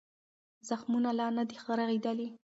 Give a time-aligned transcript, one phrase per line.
[0.69, 2.27] زخمونه لا نه دي رغېدلي.